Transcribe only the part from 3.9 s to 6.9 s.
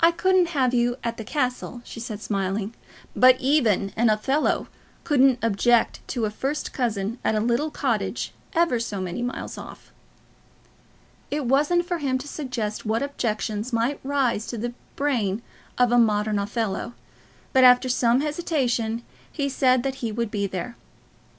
an Othello couldn't object to a first